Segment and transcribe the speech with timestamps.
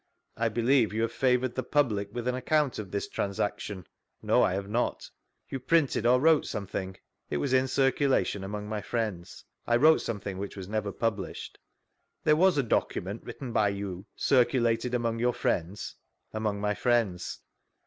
[0.35, 3.85] I believe you have favoured the public with an account of this transaction?—
[4.23, 5.07] No, I have not.
[5.47, 6.97] You printed or wrote something?—
[7.29, 9.45] It was in circulation among my friends.
[9.67, 11.59] I wrote something which was never published.
[12.23, 15.95] There was a document, written by you, circu lated among your friends?—
[16.33, 17.39] Among my friends.